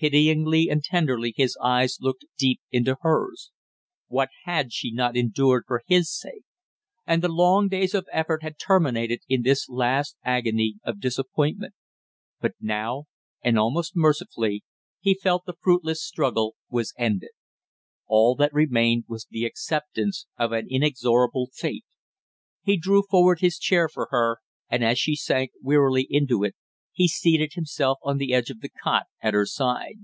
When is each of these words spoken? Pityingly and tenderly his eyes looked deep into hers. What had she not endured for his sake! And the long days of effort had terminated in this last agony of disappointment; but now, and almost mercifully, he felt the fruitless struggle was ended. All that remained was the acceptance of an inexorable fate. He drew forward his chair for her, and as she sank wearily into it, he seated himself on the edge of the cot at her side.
Pityingly 0.00 0.68
and 0.70 0.84
tenderly 0.84 1.34
his 1.36 1.58
eyes 1.60 1.98
looked 2.00 2.24
deep 2.38 2.60
into 2.70 2.96
hers. 3.00 3.50
What 4.06 4.28
had 4.44 4.72
she 4.72 4.92
not 4.92 5.16
endured 5.16 5.64
for 5.66 5.82
his 5.88 6.08
sake! 6.16 6.44
And 7.04 7.20
the 7.20 7.26
long 7.28 7.66
days 7.66 7.94
of 7.96 8.06
effort 8.12 8.44
had 8.44 8.60
terminated 8.60 9.22
in 9.28 9.42
this 9.42 9.68
last 9.68 10.16
agony 10.22 10.76
of 10.84 11.00
disappointment; 11.00 11.74
but 12.40 12.52
now, 12.60 13.06
and 13.42 13.58
almost 13.58 13.96
mercifully, 13.96 14.62
he 15.00 15.14
felt 15.20 15.46
the 15.46 15.56
fruitless 15.60 16.00
struggle 16.00 16.54
was 16.70 16.94
ended. 16.96 17.30
All 18.06 18.36
that 18.36 18.54
remained 18.54 19.02
was 19.08 19.26
the 19.28 19.44
acceptance 19.44 20.28
of 20.38 20.52
an 20.52 20.68
inexorable 20.70 21.50
fate. 21.52 21.84
He 22.62 22.76
drew 22.76 23.02
forward 23.02 23.40
his 23.40 23.58
chair 23.58 23.88
for 23.88 24.06
her, 24.12 24.38
and 24.68 24.84
as 24.84 25.00
she 25.00 25.16
sank 25.16 25.50
wearily 25.60 26.06
into 26.08 26.44
it, 26.44 26.54
he 26.98 27.06
seated 27.06 27.52
himself 27.52 27.96
on 28.02 28.18
the 28.18 28.34
edge 28.34 28.50
of 28.50 28.58
the 28.58 28.68
cot 28.68 29.04
at 29.22 29.32
her 29.32 29.46
side. 29.46 29.94